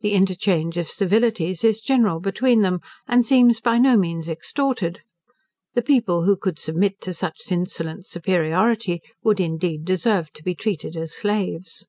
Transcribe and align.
The 0.00 0.14
interchange 0.14 0.78
of 0.78 0.88
civilities 0.88 1.62
is 1.64 1.82
general 1.82 2.18
between 2.18 2.62
them, 2.62 2.80
and 3.06 3.26
seems 3.26 3.60
by 3.60 3.76
no 3.76 3.94
means 3.94 4.26
extorted. 4.26 5.02
The 5.74 5.82
people 5.82 6.22
who 6.24 6.34
could 6.34 6.58
submit 6.58 7.02
to 7.02 7.12
such 7.12 7.52
insolent 7.52 8.06
superiority, 8.06 9.02
would, 9.22 9.38
indeed, 9.38 9.84
deserve 9.84 10.32
to 10.32 10.42
be 10.42 10.54
treated 10.54 10.96
as 10.96 11.12
slaves. 11.12 11.84